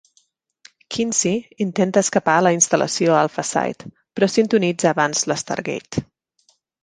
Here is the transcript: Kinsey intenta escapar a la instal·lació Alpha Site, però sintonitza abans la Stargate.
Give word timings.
Kinsey 0.95 1.35
intenta 1.65 2.01
escapar 2.05 2.37
a 2.37 2.45
la 2.45 2.53
instal·lació 2.55 3.13
Alpha 3.19 3.45
Site, 3.51 3.91
però 4.15 4.31
sintonitza 4.37 4.89
abans 4.95 5.23
la 5.33 5.41
Stargate. 5.45 6.05